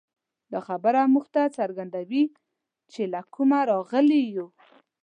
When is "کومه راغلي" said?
3.33-4.21